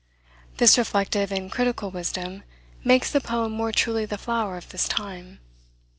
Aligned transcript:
This 0.57 0.79
reflective 0.79 1.31
and 1.31 1.51
critical 1.51 1.91
wisdom 1.91 2.41
makes 2.83 3.11
the 3.11 3.21
poem 3.21 3.51
more 3.51 3.71
truly 3.71 4.05
the 4.05 4.17
flower 4.17 4.57
of 4.57 4.69
this 4.69 4.87
time. 4.87 5.39